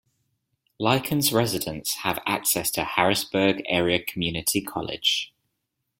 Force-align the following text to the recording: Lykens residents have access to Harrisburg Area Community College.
Lykens 0.79 1.31
residents 1.31 1.97
have 1.97 2.17
access 2.25 2.71
to 2.71 2.83
Harrisburg 2.83 3.61
Area 3.67 4.03
Community 4.03 4.59
College. 4.59 5.31